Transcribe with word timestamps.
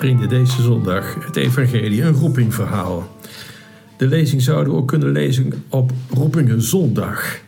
Vrienden, 0.00 0.28
deze 0.28 0.62
zondag 0.62 1.24
het 1.24 1.36
Evangelie, 1.36 2.02
een 2.02 2.12
roepingverhaal. 2.12 3.16
De 3.96 4.06
lezing 4.06 4.42
zouden 4.42 4.72
we 4.72 4.78
ook 4.78 4.88
kunnen 4.88 5.12
lezen 5.12 5.52
op 5.68 5.92
Roepingen 6.10 6.62
Zondag. 6.62 7.38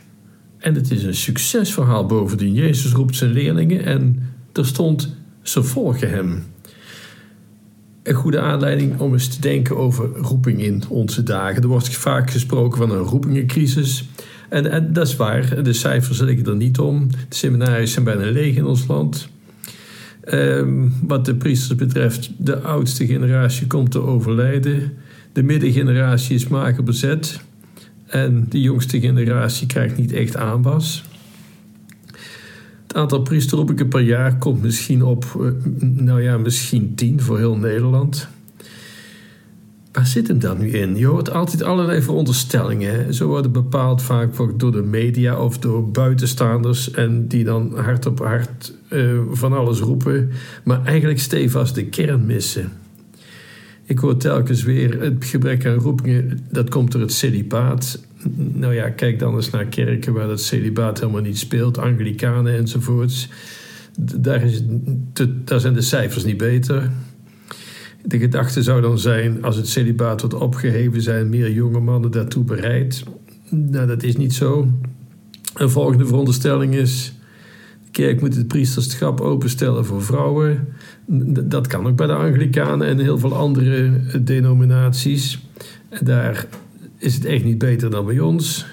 En 0.58 0.74
het 0.74 0.90
is 0.90 1.02
een 1.02 1.14
succesverhaal 1.14 2.06
bovendien. 2.06 2.52
Jezus 2.52 2.92
roept 2.92 3.16
zijn 3.16 3.32
leerlingen 3.32 3.84
en 3.84 4.28
er 4.52 4.66
stond: 4.66 5.16
ze 5.42 5.62
volgen 5.62 6.10
hem. 6.10 6.44
Een 8.02 8.14
goede 8.14 8.40
aanleiding 8.40 9.00
om 9.00 9.12
eens 9.12 9.28
te 9.28 9.40
denken 9.40 9.76
over 9.76 10.08
roeping 10.08 10.62
in 10.62 10.82
onze 10.88 11.22
dagen. 11.22 11.62
Er 11.62 11.68
wordt 11.68 11.96
vaak 11.96 12.30
gesproken 12.30 12.78
van 12.78 12.90
een 12.90 13.04
roepingencrisis. 13.04 14.08
En, 14.48 14.92
dat 14.92 15.06
is 15.06 15.16
waar, 15.16 15.62
de 15.62 15.72
cijfers 15.72 16.20
liggen 16.20 16.46
er 16.46 16.56
niet 16.56 16.78
om. 16.78 17.10
De 17.10 17.16
seminaries 17.28 17.92
zijn 17.92 18.04
bijna 18.04 18.30
leeg 18.30 18.56
in 18.56 18.66
ons 18.66 18.86
land. 18.86 19.31
Ehm, 20.24 20.88
wat 21.06 21.24
de 21.24 21.34
priesters 21.34 21.78
betreft, 21.78 22.30
de 22.38 22.60
oudste 22.60 23.06
generatie 23.06 23.66
komt 23.66 23.90
te 23.90 24.00
overlijden. 24.00 24.92
De 25.32 25.42
middengeneratie 25.42 26.34
is 26.34 26.48
mager 26.48 26.84
bezet. 26.84 27.40
En 28.06 28.46
de 28.48 28.60
jongste 28.60 29.00
generatie 29.00 29.66
krijgt 29.66 29.96
niet 29.96 30.12
echt 30.12 30.36
aanwas. 30.36 31.04
Het 32.82 32.94
aantal 32.96 33.22
priesterroepingen 33.22 33.88
per 33.88 34.00
jaar 34.00 34.38
komt 34.38 34.62
misschien 34.62 35.02
op, 35.02 35.24
eh, 35.40 35.46
nou 35.80 36.22
ja, 36.22 36.38
misschien 36.38 36.94
tien 36.94 37.20
voor 37.20 37.38
heel 37.38 37.56
Nederland. 37.56 38.28
Waar 39.92 40.06
zit 40.06 40.28
hem 40.28 40.38
dan 40.38 40.58
nu 40.58 40.70
in? 40.70 40.96
Je 40.96 41.06
hoort 41.06 41.30
altijd 41.30 41.62
allerlei 41.62 42.02
veronderstellingen. 42.02 43.14
Zo 43.14 43.26
worden 43.26 43.52
bepaald 43.52 44.02
vaak 44.02 44.30
door 44.56 44.72
de 44.72 44.82
media 44.82 45.38
of 45.38 45.58
door 45.58 45.90
buitenstaanders. 45.90 46.90
En 46.90 47.28
die 47.28 47.44
dan 47.44 47.78
hard 47.78 48.06
op 48.06 48.18
hard 48.18 48.72
uh, 48.90 49.20
van 49.30 49.52
alles 49.52 49.80
roepen. 49.80 50.30
Maar 50.64 50.84
eigenlijk 50.84 51.20
stevast 51.20 51.74
de 51.74 51.84
kern 51.84 52.26
missen. 52.26 52.72
Ik 53.84 53.98
hoor 53.98 54.16
telkens 54.16 54.62
weer 54.62 55.00
het 55.00 55.24
gebrek 55.24 55.66
aan 55.66 55.74
roepingen. 55.74 56.40
Dat 56.50 56.70
komt 56.70 56.92
door 56.92 57.00
het 57.00 57.12
celibaat. 57.12 58.00
Nou 58.36 58.74
ja, 58.74 58.88
kijk 58.88 59.18
dan 59.18 59.34
eens 59.34 59.50
naar 59.50 59.66
kerken 59.66 60.12
waar 60.12 60.26
dat 60.26 60.40
celibaat 60.40 61.00
helemaal 61.00 61.22
niet 61.22 61.38
speelt. 61.38 61.78
Anglikanen 61.78 62.56
enzovoorts. 62.56 63.28
Daar, 63.98 64.42
is, 64.42 64.62
daar 65.44 65.60
zijn 65.60 65.74
de 65.74 65.80
cijfers 65.80 66.24
niet 66.24 66.36
beter. 66.36 66.90
De 68.04 68.18
gedachte 68.18 68.62
zou 68.62 68.80
dan 68.80 68.98
zijn, 68.98 69.44
als 69.44 69.56
het 69.56 69.68
celibaat 69.68 70.20
wordt 70.20 70.36
opgeheven, 70.36 71.02
zijn 71.02 71.28
meer 71.28 71.52
jonge 71.52 71.80
mannen 71.80 72.10
daartoe 72.10 72.44
bereid. 72.44 73.04
Nou, 73.48 73.86
dat 73.86 74.02
is 74.02 74.16
niet 74.16 74.34
zo. 74.34 74.68
Een 75.54 75.70
volgende 75.70 76.06
veronderstelling 76.06 76.74
is: 76.74 77.14
de 77.84 77.90
kerk 77.90 78.20
moet 78.20 78.36
het 78.36 78.48
priesterschap 78.48 79.20
openstellen 79.20 79.84
voor 79.84 80.02
vrouwen. 80.02 80.68
Dat 81.44 81.66
kan 81.66 81.86
ook 81.86 81.96
bij 81.96 82.06
de 82.06 82.14
Anglikanen 82.14 82.86
en 82.86 82.98
heel 82.98 83.18
veel 83.18 83.34
andere 83.34 84.00
denominaties. 84.22 85.46
En 85.88 86.04
daar 86.04 86.46
is 86.98 87.14
het 87.14 87.24
echt 87.24 87.44
niet 87.44 87.58
beter 87.58 87.90
dan 87.90 88.06
bij 88.06 88.20
ons. 88.20 88.66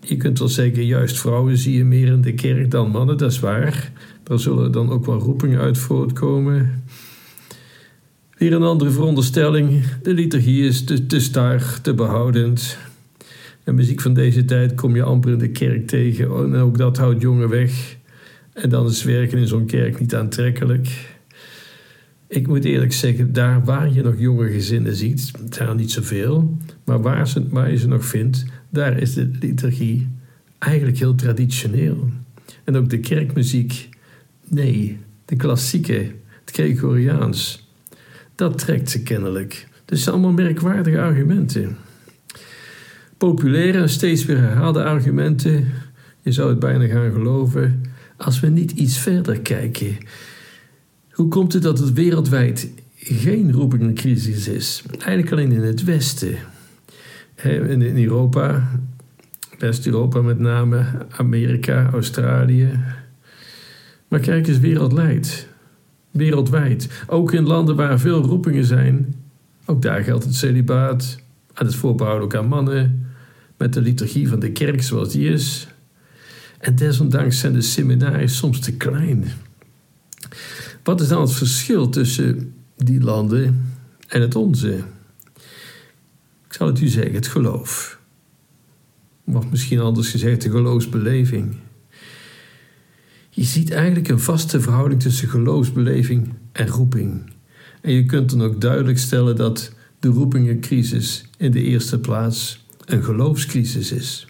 Je 0.00 0.16
kunt 0.16 0.38
wel 0.38 0.48
zeggen, 0.48 0.86
juist 0.86 1.18
vrouwen 1.18 1.56
zie 1.58 1.76
je 1.76 1.84
meer 1.84 2.06
in 2.06 2.20
de 2.20 2.34
kerk 2.34 2.70
dan 2.70 2.90
mannen, 2.90 3.18
dat 3.18 3.30
is 3.30 3.40
waar. 3.40 3.92
Daar 4.22 4.38
zullen 4.38 4.72
dan 4.72 4.90
ook 4.90 5.06
wel 5.06 5.18
roepingen 5.18 5.60
uit 5.60 5.78
voortkomen. 5.78 6.84
Weer 8.36 8.52
een 8.52 8.62
andere 8.62 8.90
veronderstelling. 8.90 9.84
De 10.02 10.14
liturgie 10.14 10.66
is 10.66 10.84
te, 10.84 11.06
te 11.06 11.20
star, 11.20 11.80
te 11.80 11.94
behoudend. 11.94 12.78
De 13.64 13.72
muziek 13.72 14.00
van 14.00 14.14
deze 14.14 14.44
tijd 14.44 14.74
kom 14.74 14.96
je 14.96 15.02
amper 15.02 15.32
in 15.32 15.38
de 15.38 15.50
kerk 15.50 15.86
tegen. 15.86 16.24
En 16.24 16.54
ook 16.54 16.78
dat 16.78 16.96
houdt 16.96 17.22
jongen 17.22 17.48
weg. 17.48 17.96
En 18.52 18.70
dan 18.70 18.86
is 18.86 19.02
werken 19.02 19.38
in 19.38 19.46
zo'n 19.46 19.66
kerk 19.66 20.00
niet 20.00 20.14
aantrekkelijk. 20.14 21.16
Ik 22.28 22.46
moet 22.46 22.64
eerlijk 22.64 22.92
zeggen, 22.92 23.32
daar 23.32 23.64
waar 23.64 23.92
je 23.92 24.02
nog 24.02 24.14
jonge 24.18 24.50
gezinnen 24.50 24.94
ziet, 24.94 25.30
zijn 25.50 25.76
niet 25.76 25.90
zoveel, 25.90 26.56
maar 26.84 27.02
waar, 27.02 27.28
ze, 27.28 27.48
waar 27.48 27.70
je 27.70 27.78
ze 27.78 27.88
nog 27.88 28.04
vindt, 28.04 28.44
daar 28.70 28.98
is 28.98 29.14
de 29.14 29.30
liturgie 29.40 30.08
eigenlijk 30.58 30.98
heel 30.98 31.14
traditioneel. 31.14 32.10
En 32.64 32.76
ook 32.76 32.90
de 32.90 33.00
kerkmuziek, 33.00 33.88
nee, 34.48 34.98
de 35.24 35.36
klassieke, 35.36 36.12
het 36.44 36.50
Gregoriaans, 36.54 37.65
dat 38.36 38.58
trekt 38.58 38.90
ze 38.90 39.02
kennelijk. 39.02 39.68
Dus 39.84 40.02
zijn 40.02 40.14
allemaal 40.14 40.32
merkwaardige 40.32 41.00
argumenten. 41.00 41.76
Populaire 43.16 43.88
steeds 43.88 44.24
weer 44.24 44.38
herhaalde 44.38 44.84
argumenten. 44.84 45.72
Je 46.22 46.32
zou 46.32 46.48
het 46.48 46.58
bijna 46.58 46.86
gaan 46.86 47.12
geloven 47.12 47.82
als 48.16 48.40
we 48.40 48.46
niet 48.46 48.70
iets 48.70 48.98
verder 48.98 49.40
kijken. 49.40 49.96
Hoe 51.10 51.28
komt 51.28 51.52
het 51.52 51.62
dat 51.62 51.78
het 51.78 51.92
wereldwijd 51.92 52.70
geen 52.96 53.52
roepingencrisis 53.52 54.48
is? 54.48 54.82
Eigenlijk 54.90 55.32
alleen 55.32 55.52
in 55.52 55.62
het 55.62 55.84
Westen. 55.84 56.36
In 57.42 57.98
Europa, 57.98 58.70
West-Europa 59.58 60.20
met 60.20 60.38
name, 60.38 60.84
Amerika, 61.10 61.90
Australië. 61.92 62.80
Maar 64.08 64.20
kijk 64.20 64.46
eens 64.46 64.58
wereldwijd 64.58 65.48
wereldwijd. 66.16 66.88
Ook 67.06 67.32
in 67.32 67.46
landen 67.46 67.76
waar 67.76 68.00
veel 68.00 68.22
roepingen 68.22 68.64
zijn. 68.64 69.14
Ook 69.64 69.82
daar 69.82 70.02
geldt 70.04 70.24
het 70.24 70.34
celibaat. 70.34 71.18
En 71.54 71.66
het 71.66 71.74
voorbehoud 71.74 72.22
ook 72.22 72.34
aan 72.34 72.48
mannen. 72.48 73.06
Met 73.56 73.72
de 73.72 73.80
liturgie 73.80 74.28
van 74.28 74.40
de 74.40 74.52
kerk 74.52 74.82
zoals 74.82 75.12
die 75.12 75.28
is. 75.28 75.68
En 76.58 76.76
desondanks 76.76 77.38
zijn 77.38 77.52
de 77.52 77.60
seminaries 77.60 78.36
soms 78.36 78.60
te 78.60 78.72
klein. 78.72 79.24
Wat 80.82 81.00
is 81.00 81.08
dan 81.08 81.20
het 81.20 81.32
verschil 81.32 81.88
tussen 81.88 82.54
die 82.76 83.00
landen 83.00 83.72
en 84.08 84.20
het 84.20 84.34
onze? 84.34 84.74
Ik 86.46 86.52
zal 86.52 86.66
het 86.66 86.80
u 86.80 86.86
zeggen, 86.86 87.14
het 87.14 87.26
geloof. 87.26 87.98
Of 89.24 89.50
misschien 89.50 89.80
anders 89.80 90.10
gezegd, 90.10 90.42
de 90.42 90.50
geloofsbeleving. 90.50 91.56
Je 93.36 93.44
ziet 93.44 93.70
eigenlijk 93.70 94.08
een 94.08 94.20
vaste 94.20 94.60
verhouding 94.60 95.00
tussen 95.00 95.28
geloofsbeleving 95.28 96.32
en 96.52 96.68
roeping. 96.68 97.30
En 97.80 97.92
je 97.92 98.04
kunt 98.04 98.30
dan 98.30 98.42
ook 98.42 98.60
duidelijk 98.60 98.98
stellen 98.98 99.36
dat 99.36 99.72
de 99.98 100.08
roepingencrisis 100.08 101.24
in 101.36 101.50
de 101.50 101.62
eerste 101.62 101.98
plaats 101.98 102.64
een 102.84 103.04
geloofscrisis 103.04 103.92
is. 103.92 104.26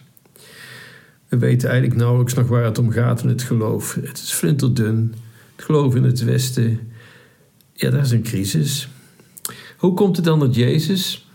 We 1.27 1.37
weten 1.37 1.69
eigenlijk 1.69 1.99
nauwelijks 1.99 2.33
nog 2.33 2.47
waar 2.47 2.63
het 2.63 2.77
om 2.77 2.91
gaat 2.91 3.23
in 3.23 3.29
het 3.29 3.41
geloof. 3.41 3.93
Het 3.93 4.17
is 4.17 4.31
flinterdun. 4.31 5.13
Het 5.55 5.65
geloof 5.65 5.95
in 5.95 6.03
het 6.03 6.23
Westen, 6.23 6.79
ja, 7.73 7.89
dat 7.89 8.05
is 8.05 8.11
een 8.11 8.23
crisis. 8.23 8.89
Hoe 9.77 9.93
komt 9.93 10.15
het 10.15 10.25
dan 10.25 10.39
dat 10.39 10.55
Jezus 10.55 11.27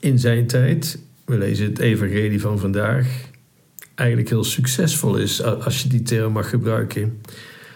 in 0.00 0.18
zijn 0.18 0.46
tijd, 0.46 0.98
we 1.24 1.38
lezen 1.38 1.66
het 1.66 1.78
Evangelie 1.78 2.40
van 2.40 2.58
vandaag, 2.58 3.32
eigenlijk 3.94 4.28
heel 4.28 4.44
succesvol 4.44 5.16
is, 5.16 5.42
als 5.42 5.82
je 5.82 5.88
die 5.88 6.02
term 6.02 6.32
mag 6.32 6.48
gebruiken. 6.48 7.20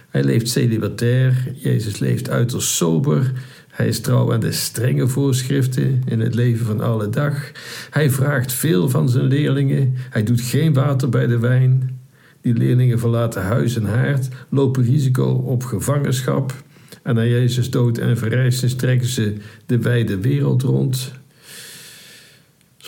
Hij 0.08 0.24
leeft 0.24 0.48
celibatair, 0.48 1.52
Jezus 1.54 1.98
leeft 1.98 2.30
uiterst 2.30 2.68
sober, 2.68 3.32
hij 3.68 3.88
is 3.88 4.00
trouw 4.00 4.32
aan 4.32 4.40
de 4.40 4.52
strenge 4.52 5.08
voorschriften 5.08 6.02
in 6.06 6.20
het 6.20 6.34
leven 6.34 6.66
van 6.66 6.80
alle 6.80 7.10
dag. 7.10 7.50
Hij 7.90 8.10
vraagt 8.10 8.52
veel 8.52 8.88
van 8.88 9.08
zijn 9.08 9.24
leerlingen, 9.24 9.94
hij 10.10 10.22
doet 10.22 10.40
geen 10.40 10.72
water 10.72 11.08
bij 11.08 11.26
de 11.26 11.38
wijn. 11.38 11.98
Die 12.40 12.54
leerlingen 12.54 12.98
verlaten 12.98 13.42
huis 13.42 13.76
en 13.76 13.84
haard, 13.84 14.28
lopen 14.48 14.84
risico 14.84 15.24
op 15.24 15.64
gevangenschap. 15.64 16.54
En 17.02 17.14
na 17.14 17.24
Jezus 17.24 17.70
dood 17.70 17.98
en 17.98 18.18
verrijzen 18.18 18.76
trekken 18.76 19.08
ze 19.08 19.36
de 19.66 19.78
wijde 19.78 20.20
wereld 20.20 20.62
rond 20.62 21.12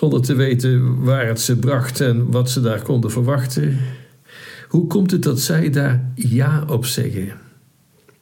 zonder 0.00 0.20
te 0.23 0.35
weten 0.35 1.02
waar 1.02 1.26
het 1.26 1.41
ze 1.41 1.56
bracht 1.56 2.00
en 2.00 2.31
wat 2.31 2.50
ze 2.50 2.61
daar 2.61 2.82
konden 2.82 3.11
verwachten. 3.11 3.79
Hoe 4.69 4.87
komt 4.87 5.11
het 5.11 5.23
dat 5.23 5.41
zij 5.41 5.70
daar 5.70 6.12
ja 6.14 6.64
op 6.69 6.85
zeggen? 6.85 7.32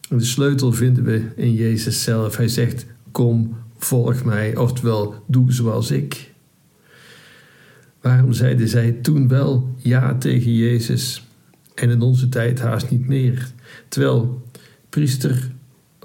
De 0.09 0.25
sleutel 0.25 0.73
vinden 0.73 1.05
we 1.05 1.23
in 1.37 1.53
Jezus 1.53 2.03
zelf. 2.03 2.37
Hij 2.37 2.49
zegt: 2.49 2.87
Kom, 3.13 3.57
volg 3.77 4.25
mij, 4.25 4.57
oftewel 4.57 5.25
doe 5.27 5.53
zoals 5.53 5.91
ik. 5.91 6.33
Waarom 8.01 8.33
zeiden 8.33 8.69
zij 8.69 8.93
toen 8.93 9.29
wel 9.29 9.75
ja 9.77 10.15
tegen 10.15 10.55
Jezus 10.55 11.27
en 11.75 11.91
in 11.91 12.01
onze 12.01 12.29
tijd 12.29 12.61
haast 12.61 12.91
niet 12.91 13.07
meer? 13.07 13.51
Terwijl 13.89 14.43
priester 14.89 15.51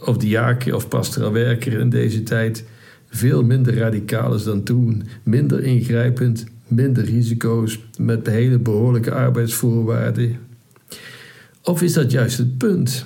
of 0.06 0.18
diaken 0.18 0.76
of 0.76 0.88
pastoraal 0.88 1.32
werker 1.32 1.74
in 1.80 1.90
deze 1.90 2.24
tijd 2.24 2.66
veel 3.14 3.44
minder 3.44 3.78
radicaal 3.78 4.34
is 4.34 4.44
dan 4.44 4.64
toen, 4.64 5.04
minder 5.24 5.64
ingrijpend, 5.64 6.46
minder 6.68 7.04
risico's, 7.04 7.80
met 7.98 8.28
hele 8.28 8.60
behoorlijke 8.60 9.12
arbeidsvoorwaarden? 9.12 10.38
Of 11.62 11.82
is 11.82 11.94
dat 11.94 12.12
juist 12.12 12.38
het 12.38 12.58
punt? 12.58 13.06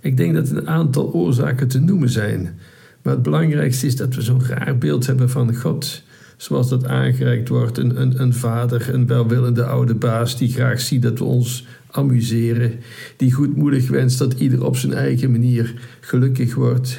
Ik 0.00 0.16
denk 0.16 0.34
dat 0.34 0.50
een 0.50 0.68
aantal 0.68 1.12
oorzaken 1.12 1.68
te 1.68 1.80
noemen 1.80 2.10
zijn, 2.10 2.58
maar 3.02 3.12
het 3.12 3.22
belangrijkste 3.22 3.86
is 3.86 3.96
dat 3.96 4.14
we 4.14 4.22
zo'n 4.22 4.44
raar 4.44 4.78
beeld 4.78 5.06
hebben 5.06 5.30
van 5.30 5.54
God 5.54 6.02
zoals 6.36 6.68
dat 6.68 6.86
aangereikt 6.86 7.48
wordt. 7.48 7.78
Een, 7.78 8.00
een, 8.00 8.20
een 8.20 8.34
vader, 8.34 8.94
een 8.94 9.06
welwillende 9.06 9.64
oude 9.64 9.94
baas 9.94 10.38
die 10.38 10.52
graag 10.52 10.80
ziet 10.80 11.02
dat 11.02 11.18
we 11.18 11.24
ons 11.24 11.66
amuseren, 11.90 12.72
die 13.16 13.32
goedmoedig 13.32 13.88
wenst 13.88 14.18
dat 14.18 14.32
ieder 14.32 14.64
op 14.64 14.76
zijn 14.76 14.92
eigen 14.92 15.30
manier 15.30 15.74
gelukkig 16.00 16.54
wordt. 16.54 16.98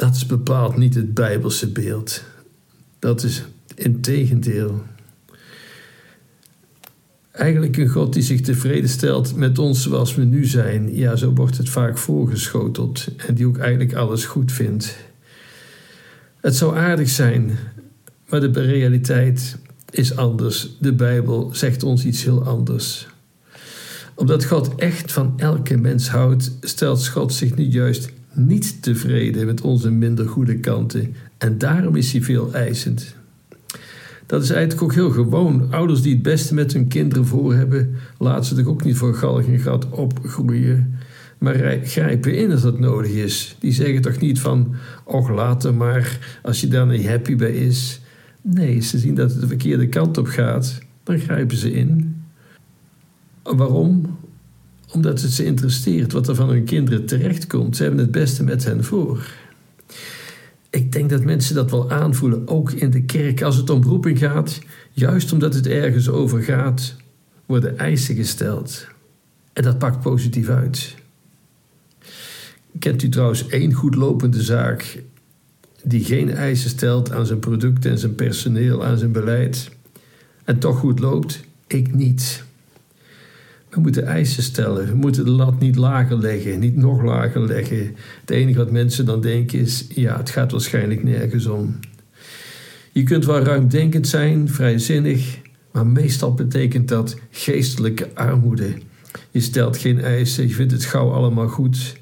Dat 0.00 0.14
is 0.14 0.26
bepaald 0.26 0.76
niet 0.76 0.94
het 0.94 1.14
Bijbelse 1.14 1.68
beeld. 1.68 2.22
Dat 2.98 3.22
is 3.22 3.44
integendeel. 3.74 4.82
Eigenlijk 7.30 7.76
een 7.76 7.88
God 7.88 8.12
die 8.12 8.22
zich 8.22 8.40
tevreden 8.40 8.88
stelt 8.88 9.36
met 9.36 9.58
ons 9.58 9.82
zoals 9.82 10.14
we 10.14 10.24
nu 10.24 10.44
zijn. 10.44 10.96
Ja, 10.96 11.16
zo 11.16 11.32
wordt 11.32 11.56
het 11.56 11.68
vaak 11.68 11.98
voorgeschoteld. 11.98 13.08
En 13.26 13.34
die 13.34 13.46
ook 13.46 13.58
eigenlijk 13.58 13.94
alles 13.94 14.24
goed 14.24 14.52
vindt. 14.52 14.96
Het 16.40 16.56
zou 16.56 16.76
aardig 16.76 17.08
zijn, 17.08 17.58
maar 18.28 18.40
de 18.40 18.60
realiteit 18.60 19.58
is 19.90 20.16
anders. 20.16 20.76
De 20.78 20.92
Bijbel 20.92 21.54
zegt 21.54 21.82
ons 21.82 22.04
iets 22.04 22.24
heel 22.24 22.44
anders. 22.44 23.06
Omdat 24.14 24.44
God 24.44 24.74
echt 24.74 25.12
van 25.12 25.32
elke 25.36 25.76
mens 25.76 26.08
houdt, 26.08 26.52
stelt 26.60 27.08
God 27.08 27.32
zich 27.32 27.54
nu 27.54 27.64
juist 27.64 28.10
niet 28.34 28.82
tevreden 28.82 29.46
met 29.46 29.60
onze 29.60 29.90
minder 29.90 30.28
goede 30.28 30.58
kanten. 30.58 31.14
En 31.38 31.58
daarom 31.58 31.96
is 31.96 32.12
hij 32.12 32.22
veel 32.22 32.54
eisend. 32.54 33.14
Dat 34.26 34.42
is 34.42 34.50
eigenlijk 34.50 34.82
ook 34.82 34.94
heel 34.94 35.10
gewoon. 35.10 35.72
Ouders 35.72 36.02
die 36.02 36.12
het 36.12 36.22
beste 36.22 36.54
met 36.54 36.72
hun 36.72 36.88
kinderen 36.88 37.26
voor 37.26 37.54
hebben, 37.54 37.94
laten 38.18 38.44
ze 38.44 38.54
toch 38.54 38.66
ook 38.66 38.84
niet 38.84 38.96
voor 38.96 39.14
galg 39.14 39.46
en 39.46 39.58
gat 39.58 39.90
opgroeien. 39.90 40.98
Maar 41.38 41.78
grijpen 41.82 42.36
in 42.36 42.50
als 42.50 42.62
dat 42.62 42.78
nodig 42.78 43.10
is. 43.10 43.56
Die 43.58 43.72
zeggen 43.72 44.02
toch 44.02 44.20
niet 44.20 44.40
van, 44.40 44.74
och 45.04 45.30
later 45.30 45.74
maar, 45.74 46.38
als 46.42 46.60
je 46.60 46.68
daar 46.68 46.86
niet 46.86 47.06
happy 47.06 47.36
bij 47.36 47.52
is. 47.52 48.00
Nee, 48.42 48.80
ze 48.80 48.98
zien 48.98 49.14
dat 49.14 49.30
het 49.30 49.40
de 49.40 49.46
verkeerde 49.46 49.88
kant 49.88 50.18
op 50.18 50.26
gaat, 50.26 50.78
dan 51.02 51.18
grijpen 51.18 51.56
ze 51.56 51.72
in. 51.72 52.16
Waarom? 53.42 54.09
Omdat 54.92 55.20
het 55.20 55.32
ze 55.32 55.44
interesseert 55.44 56.12
wat 56.12 56.28
er 56.28 56.34
van 56.34 56.48
hun 56.48 56.64
kinderen 56.64 57.06
terechtkomt. 57.06 57.76
Ze 57.76 57.82
hebben 57.82 58.00
het 58.00 58.10
beste 58.10 58.44
met 58.44 58.64
hen 58.64 58.84
voor. 58.84 59.26
Ik 60.70 60.92
denk 60.92 61.10
dat 61.10 61.24
mensen 61.24 61.54
dat 61.54 61.70
wel 61.70 61.90
aanvoelen, 61.90 62.48
ook 62.48 62.72
in 62.72 62.90
de 62.90 63.02
kerk. 63.02 63.42
Als 63.42 63.56
het 63.56 63.70
om 63.70 63.82
roeping 63.82 64.18
gaat, 64.18 64.58
juist 64.92 65.32
omdat 65.32 65.54
het 65.54 65.66
ergens 65.66 66.08
over 66.08 66.42
gaat, 66.42 66.96
worden 67.46 67.78
eisen 67.78 68.14
gesteld. 68.14 68.86
En 69.52 69.62
dat 69.62 69.78
pakt 69.78 70.00
positief 70.00 70.48
uit. 70.48 70.94
Kent 72.78 73.02
u 73.02 73.08
trouwens 73.08 73.46
één 73.46 73.72
goed 73.72 73.94
lopende 73.94 74.42
zaak 74.42 75.02
die 75.84 76.04
geen 76.04 76.30
eisen 76.30 76.70
stelt 76.70 77.12
aan 77.12 77.26
zijn 77.26 77.38
producten 77.38 77.90
en 77.90 77.98
zijn 77.98 78.14
personeel, 78.14 78.84
aan 78.84 78.98
zijn 78.98 79.12
beleid, 79.12 79.70
en 80.44 80.58
toch 80.58 80.78
goed 80.78 80.98
loopt? 80.98 81.40
Ik 81.66 81.94
niet. 81.94 82.44
We 83.70 83.80
moeten 83.80 84.06
eisen 84.06 84.42
stellen. 84.42 84.86
We 84.86 84.94
moeten 84.94 85.24
de 85.24 85.30
lat 85.30 85.60
niet 85.60 85.76
lager 85.76 86.18
leggen, 86.18 86.58
niet 86.58 86.76
nog 86.76 87.02
lager 87.02 87.46
leggen. 87.46 87.96
Het 88.20 88.30
enige 88.30 88.58
wat 88.58 88.70
mensen 88.70 89.04
dan 89.04 89.20
denken 89.20 89.58
is: 89.58 89.86
ja, 89.88 90.16
het 90.16 90.30
gaat 90.30 90.50
waarschijnlijk 90.52 91.02
nergens 91.02 91.46
om. 91.46 91.78
Je 92.92 93.02
kunt 93.02 93.24
wel 93.24 93.40
ruimdenkend 93.40 94.08
zijn, 94.08 94.48
vrijzinnig, 94.48 95.38
maar 95.72 95.86
meestal 95.86 96.34
betekent 96.34 96.88
dat 96.88 97.16
geestelijke 97.30 98.08
armoede. 98.14 98.74
Je 99.30 99.40
stelt 99.40 99.76
geen 99.76 100.00
eisen, 100.00 100.48
je 100.48 100.54
vindt 100.54 100.72
het 100.72 100.84
gauw 100.84 101.12
allemaal 101.12 101.48
goed. 101.48 101.96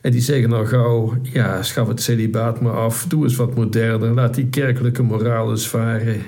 En 0.00 0.10
die 0.10 0.20
zeggen 0.20 0.50
dan 0.50 0.66
gauw: 0.66 1.16
ja, 1.22 1.62
schaf 1.62 1.88
het 1.88 2.02
celibaat 2.02 2.60
maar 2.60 2.76
af, 2.76 3.06
doe 3.08 3.24
eens 3.24 3.36
wat 3.36 3.54
moderner, 3.54 4.14
laat 4.14 4.34
die 4.34 4.48
kerkelijke 4.48 5.02
moraal 5.02 5.50
eens 5.50 5.68
varen. 5.68 6.20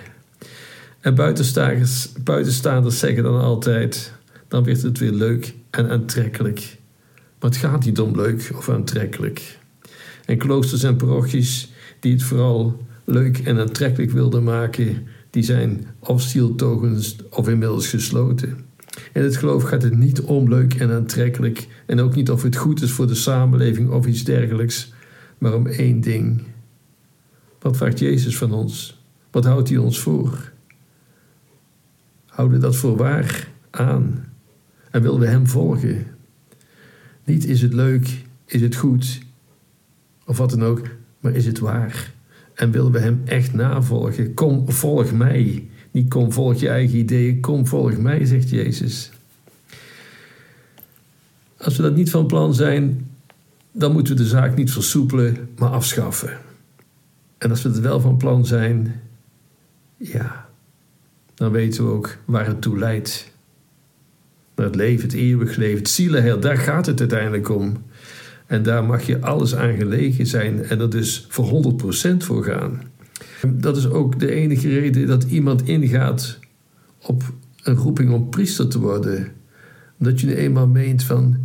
En 1.01 1.15
buitenstaanders, 1.15 2.13
buitenstaanders 2.25 2.99
zeggen 2.99 3.23
dan 3.23 3.41
altijd: 3.41 4.13
dan 4.51 4.65
werd 4.65 4.83
het 4.83 4.99
weer 4.99 5.13
leuk 5.13 5.55
en 5.71 5.91
aantrekkelijk. 5.91 6.79
Maar 7.41 7.51
het 7.51 7.59
gaat 7.59 7.85
niet 7.85 8.01
om 8.01 8.17
leuk 8.17 8.51
of 8.57 8.69
aantrekkelijk. 8.69 9.59
En 10.25 10.39
kloosters 10.39 10.83
en 10.83 10.97
parochies 10.97 11.73
die 12.01 12.13
het 12.13 12.23
vooral 12.23 12.87
leuk 13.05 13.39
en 13.39 13.59
aantrekkelijk 13.59 14.11
wilden 14.11 14.45
maken, 14.45 15.07
die 15.31 15.43
zijn 15.43 15.87
of 15.99 16.21
stieltogens 16.21 17.17
of 17.31 17.49
inmiddels 17.49 17.89
gesloten. 17.89 18.65
In 19.13 19.23
het 19.23 19.37
geloof 19.37 19.63
gaat 19.63 19.83
het 19.83 19.97
niet 19.97 20.21
om 20.21 20.49
leuk 20.49 20.75
en 20.75 20.91
aantrekkelijk 20.91 21.67
en 21.87 22.01
ook 22.01 22.15
niet 22.15 22.31
of 22.31 22.43
het 22.43 22.57
goed 22.57 22.83
is 22.83 22.91
voor 22.91 23.07
de 23.07 23.15
samenleving 23.15 23.91
of 23.91 24.07
iets 24.07 24.25
dergelijks, 24.25 24.93
maar 25.39 25.55
om 25.55 25.67
één 25.67 26.01
ding. 26.01 26.43
Wat 27.59 27.77
vraagt 27.77 27.99
Jezus 27.99 28.37
van 28.37 28.53
ons? 28.53 29.03
Wat 29.31 29.45
houdt 29.45 29.69
hij 29.69 29.79
ons 29.79 30.01
voor? 30.01 30.53
Houden 32.27 32.61
dat 32.61 32.77
voor 32.77 32.97
waar 32.97 33.49
aan 33.71 34.30
en 34.91 35.03
willen 35.03 35.21
we 35.21 35.27
Hem 35.27 35.47
volgen. 35.47 36.07
Niet 37.25 37.45
is 37.45 37.63
het 37.63 37.73
leuk, 37.73 38.25
is 38.45 38.61
het 38.61 38.77
goed, 38.77 39.21
of 40.27 40.39
wat 40.39 40.51
dan 40.51 40.65
ook, 40.65 40.83
maar 41.21 41.33
is 41.33 41.47
het 41.47 41.59
waar? 41.59 42.13
En 42.55 42.71
willen 42.71 42.93
we 42.93 42.99
Hem 42.99 43.23
echt 43.25 43.53
navolgen? 43.53 44.35
Kom, 44.35 44.71
volg 44.71 45.13
mij. 45.13 45.69
Niet 45.91 46.09
kom, 46.09 46.33
volg 46.33 46.61
je 46.61 46.69
eigen 46.69 46.99
ideeën. 46.99 47.41
Kom, 47.41 47.67
volg 47.67 47.97
mij, 47.97 48.25
zegt 48.25 48.51
Jezus. 48.51 49.11
Als 51.57 51.77
we 51.77 51.83
dat 51.83 51.95
niet 51.95 52.11
van 52.11 52.27
plan 52.27 52.55
zijn, 52.55 53.09
dan 53.73 53.93
moeten 53.93 54.17
we 54.17 54.23
de 54.23 54.29
zaak 54.29 54.57
niet 54.57 54.73
versoepelen, 54.73 55.49
maar 55.59 55.71
afschaffen. 55.71 56.39
En 57.39 57.51
als 57.51 57.63
we 57.63 57.69
het 57.69 57.81
wel 57.81 58.01
van 58.01 58.17
plan 58.17 58.47
zijn, 58.47 59.01
ja, 59.97 60.49
dan 61.35 61.51
weten 61.51 61.85
we 61.85 61.91
ook 61.91 62.17
waar 62.25 62.47
het 62.47 62.61
toe 62.61 62.79
leidt 62.79 63.30
het 64.61 64.75
leven, 64.75 65.05
het 65.05 65.13
eeuwig 65.13 65.57
leven, 65.57 65.79
het 65.79 65.89
zielenheil, 65.89 66.41
daar 66.41 66.59
gaat 66.59 66.87
het 66.87 67.01
uiteindelijk 67.01 67.49
om. 67.49 67.77
En 68.47 68.63
daar 68.63 68.85
mag 68.85 69.03
je 69.03 69.21
alles 69.21 69.55
aan 69.55 69.77
gelegen 69.77 70.27
zijn 70.27 70.65
en 70.65 70.81
er 70.81 70.91
dus 70.91 71.27
voor 71.29 71.77
100% 72.15 72.17
voor 72.17 72.45
gaan. 72.45 72.83
Dat 73.47 73.77
is 73.77 73.89
ook 73.89 74.19
de 74.19 74.31
enige 74.31 74.69
reden 74.69 75.07
dat 75.07 75.25
iemand 75.25 75.69
ingaat 75.69 76.39
op 77.07 77.23
een 77.63 77.75
roeping 77.75 78.13
om 78.13 78.29
priester 78.29 78.69
te 78.69 78.79
worden. 78.79 79.29
Omdat 79.99 80.21
je 80.21 80.27
nu 80.27 80.35
eenmaal 80.35 80.67
meent 80.67 81.03
van, 81.03 81.37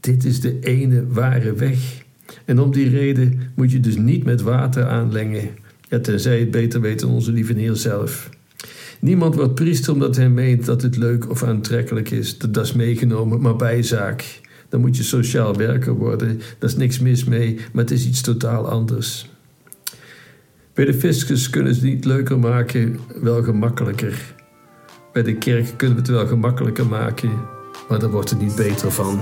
dit 0.00 0.24
is 0.24 0.40
de 0.40 0.58
ene 0.60 1.06
ware 1.06 1.52
weg. 1.52 2.04
En 2.44 2.58
om 2.58 2.72
die 2.72 2.88
reden 2.88 3.40
moet 3.54 3.72
je 3.72 3.80
dus 3.80 3.96
niet 3.96 4.24
met 4.24 4.42
water 4.42 4.86
aanlengen. 4.86 5.48
Ja, 5.88 5.98
tenzij 5.98 6.38
het 6.38 6.50
beter 6.50 6.80
weet 6.80 7.00
dan 7.00 7.10
onze 7.10 7.32
lieve 7.32 7.52
Heer 7.52 7.76
zelf. 7.76 8.30
Niemand 9.00 9.34
wordt 9.34 9.54
priester 9.54 9.92
omdat 9.92 10.16
hij 10.16 10.28
meent 10.28 10.64
dat 10.64 10.82
het 10.82 10.96
leuk 10.96 11.30
of 11.30 11.42
aantrekkelijk 11.42 12.10
is. 12.10 12.38
Dat, 12.38 12.64
is 12.64 12.72
meegenomen, 12.72 13.40
maar 13.40 13.56
bijzaak. 13.56 14.40
Dan 14.68 14.80
moet 14.80 14.96
je 14.96 15.02
sociaal 15.02 15.54
werker 15.54 15.92
worden. 15.92 16.40
Daar 16.58 16.70
is 16.70 16.76
niks 16.76 16.98
mis 16.98 17.24
mee, 17.24 17.58
maar 17.72 17.82
het 17.84 17.92
is 17.92 18.06
iets 18.06 18.20
totaal 18.20 18.68
anders. 18.68 19.30
Bij 20.74 20.84
de 20.84 20.94
fiscus 20.94 21.50
kunnen 21.50 21.74
ze 21.74 21.80
het 21.80 21.88
niet 21.88 22.04
leuker 22.04 22.38
maken, 22.38 22.98
wel 23.22 23.42
gemakkelijker. 23.42 24.34
Bij 25.12 25.22
de 25.22 25.36
kerk 25.36 25.66
kunnen 25.76 25.96
we 25.96 26.02
het 26.02 26.10
wel 26.10 26.26
gemakkelijker 26.26 26.86
maken, 26.86 27.30
maar 27.88 27.98
daar 27.98 28.10
wordt 28.10 28.30
het 28.30 28.40
niet 28.40 28.56
beter 28.56 28.92
van. 28.92 29.20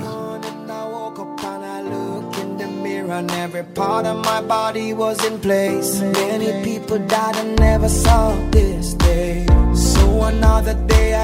and 3.16 3.30
every 3.30 3.62
part 3.62 4.04
of 4.04 4.24
my 4.26 4.42
body 4.42 4.92
was 4.92 5.24
in 5.24 5.38
place. 5.38 6.02
Many 6.02 6.62
people 6.62 6.98
died 6.98 7.36
and 7.36 7.58
never 7.58 7.88
saw 7.88 8.34
this 8.50 8.95
another 10.56 10.86
day 10.86 11.15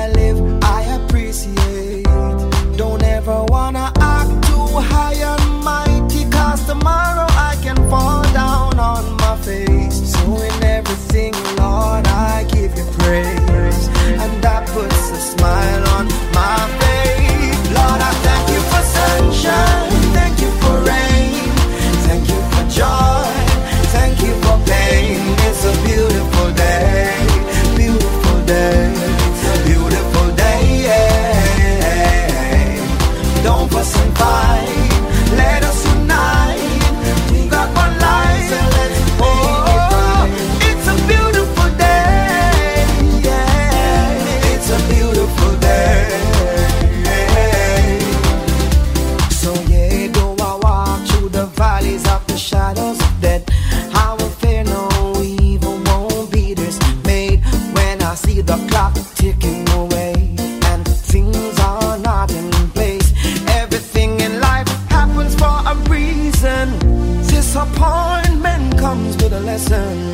comes 68.82 69.14
with 69.22 69.32
a 69.32 69.40
lesson. 69.40 70.12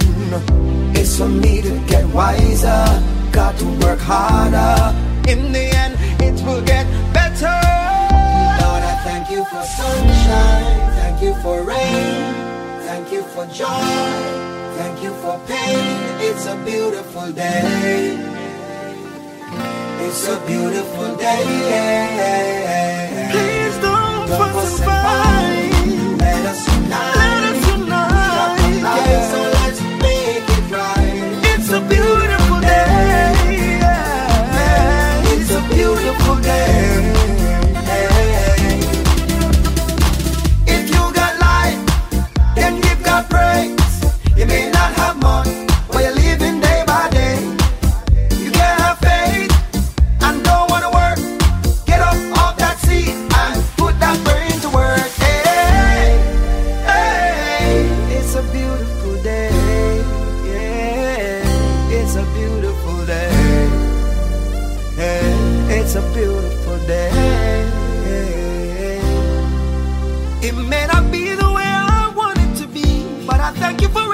It's 0.94 1.16
for 1.16 1.26
me 1.26 1.62
to 1.62 1.74
get 1.92 2.04
wiser, 2.18 2.84
got 3.32 3.56
to 3.60 3.66
work 3.82 3.98
harder. 3.98 4.76
In 5.32 5.52
the 5.56 5.66
end, 5.82 5.94
it 6.20 6.36
will 6.44 6.62
get 6.72 6.86
better. 7.14 7.56
Lord, 8.62 8.82
I 8.92 8.94
thank 9.08 9.30
you 9.30 9.42
for 9.52 9.62
sunshine, 9.78 10.80
thank 11.00 11.22
you 11.22 11.32
for 11.42 11.56
rain, 11.62 12.34
thank 12.88 13.10
you 13.10 13.22
for 13.32 13.46
joy, 13.46 14.12
thank 14.78 15.02
you 15.02 15.12
for 15.22 15.40
pain. 15.46 15.80
It's 16.28 16.44
a 16.44 16.56
beautiful 16.70 17.32
day. 17.32 18.18
It's 20.04 20.28
a 20.28 20.38
beautiful 20.46 21.16
day. 21.16 21.57
It 48.30 48.52
may 48.54 48.60
not 48.60 48.80
have 48.80 48.98
faith 48.98 49.52
and 50.22 50.44
don't 50.44 50.70
wanna 50.70 50.90
work. 50.90 51.18
Get 51.86 52.00
off 52.00 52.56
that 52.58 52.78
seat 52.80 53.14
and 53.42 53.64
put 53.76 53.98
that 54.00 54.16
brain 54.24 54.60
to 54.60 54.68
work. 54.70 55.10
Hey, 56.86 57.86
it's 58.16 58.34
a 58.34 58.42
beautiful 58.42 59.14
day. 59.22 59.50
Yeah, 60.46 61.98
it's 61.98 62.14
a 62.16 62.24
beautiful 62.34 63.06
day. 63.06 63.30
Hey, 64.96 65.78
it's 65.80 65.94
a 65.96 66.02
beautiful 66.14 66.78
day. 66.86 67.10
Even 70.42 70.72
if 70.72 70.94
I'll 70.94 71.10
be 71.10 71.34
the 71.34 71.50
way 71.52 71.64
I 71.64 72.12
want 72.16 72.38
it 72.38 72.54
to 72.62 72.66
be, 72.68 73.04
but 73.26 73.40
I 73.40 73.52
thank 73.52 73.80
you 73.82 73.88
for 73.88 74.06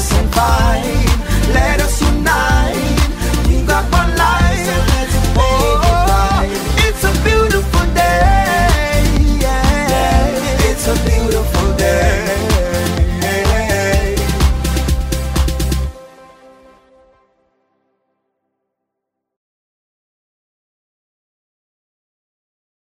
us. 0.00 1.06
Let 1.52 1.80
us 1.80 2.00
unite. 2.00 2.53